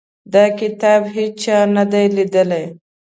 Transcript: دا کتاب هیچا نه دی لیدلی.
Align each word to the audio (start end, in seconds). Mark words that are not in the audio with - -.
دا 0.33 0.43
کتاب 0.59 1.01
هیچا 1.15 1.57
نه 1.75 1.83
دی 1.91 2.05
لیدلی. 2.15 2.65